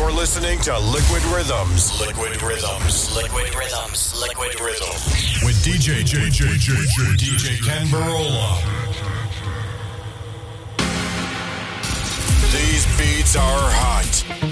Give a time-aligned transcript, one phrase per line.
[0.00, 2.00] You're listening to Liquid Rhythms.
[2.00, 3.14] Liquid Rhythms.
[3.14, 4.18] Liquid Rhythms.
[4.18, 5.42] Liquid Rhythms.
[5.44, 8.56] With DJ JJ JJ DJ Kenn Burrola.
[12.50, 14.49] These beats are hot.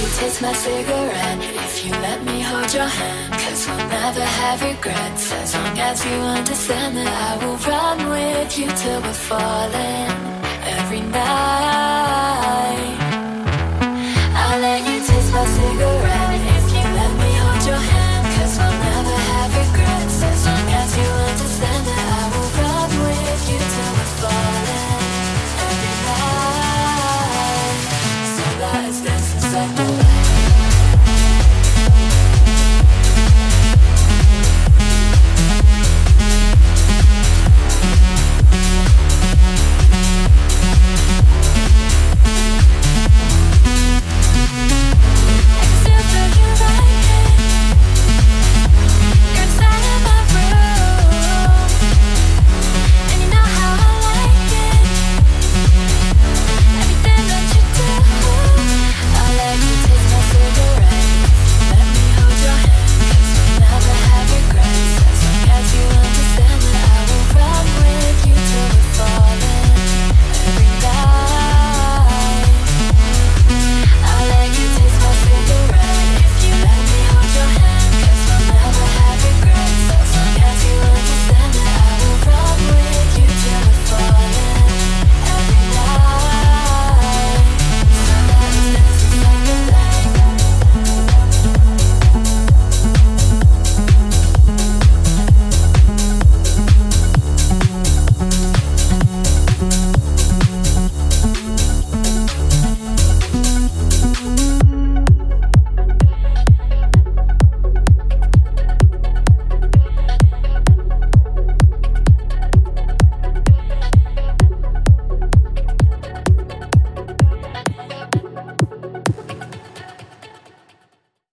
[0.00, 3.32] you taste my cigarette if you let me hold your hand.
[3.42, 8.58] Cause we'll never have regrets as long as you understand that I will run with
[8.58, 10.10] you till we're falling
[10.78, 12.96] every night.
[14.40, 16.09] I'll let you taste my cigarette.